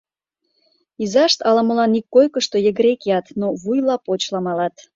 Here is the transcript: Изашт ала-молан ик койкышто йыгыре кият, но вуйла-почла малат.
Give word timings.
Изашт 1.03 1.39
ала-молан 1.49 1.91
ик 1.99 2.05
койкышто 2.15 2.57
йыгыре 2.65 2.93
кият, 3.01 3.25
но 3.39 3.47
вуйла-почла 3.61 4.39
малат. 4.47 4.75